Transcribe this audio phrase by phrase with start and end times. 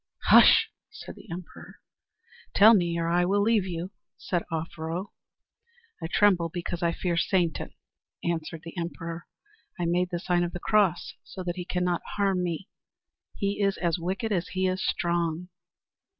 [0.29, 1.75] "Hush!" said the emperor.
[2.55, 5.11] "Tell me, or I will leave you," said Offero.
[6.01, 7.69] "I tremble because I fear Satan,"
[8.23, 9.27] answered the emperor.
[9.79, 12.67] "I made the sign of the cross so that he cannot harm me.
[13.35, 15.49] He is as wicked as he is strong."